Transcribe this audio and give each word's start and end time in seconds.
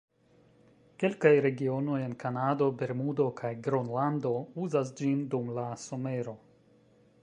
Kelkaj 1.03 1.33
regionoj 1.47 1.99
en 2.05 2.15
Kanado, 2.25 2.71
Bermudo 2.81 3.29
kaj 3.43 3.53
Gronlando 3.69 4.33
uzas 4.65 4.97
ĝin 5.03 5.25
dum 5.35 5.57
la 5.61 5.69
somero. 5.89 6.41